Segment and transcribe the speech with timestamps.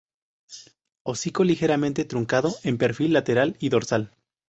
[1.05, 4.15] Hocico ligeramente truncado en perfil lateral y dorsal.